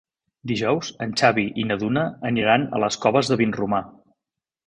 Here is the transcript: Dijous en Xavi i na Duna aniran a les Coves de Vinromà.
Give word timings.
Dijous 0.51 0.87
en 1.05 1.11
Xavi 1.21 1.43
i 1.63 1.65
na 1.71 1.77
Duna 1.83 2.07
aniran 2.31 2.65
a 2.77 2.81
les 2.87 2.99
Coves 3.05 3.29
de 3.33 3.39
Vinromà. 3.43 3.83